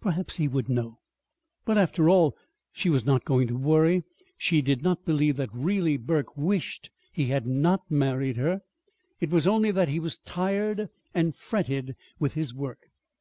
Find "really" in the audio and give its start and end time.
5.52-5.96